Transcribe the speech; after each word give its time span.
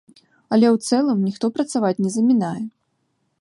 Але 0.55 0.67
ў 0.75 0.87
цэлым, 0.87 1.19
ніхто 1.27 1.45
працаваць 1.59 1.93
не 2.07 2.11
замінае. 2.17 2.63